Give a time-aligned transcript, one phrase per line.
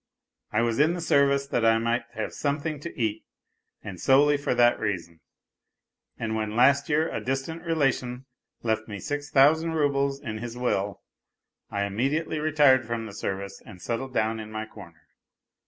[0.51, 3.23] I was in the service that I might have something to eat
[3.83, 5.19] (and solely for that reason),
[6.17, 8.25] and when last year a distant relation
[8.63, 11.03] left me six thousand roubles in his will
[11.69, 15.03] I immediately retired from the service and settled down in my corner.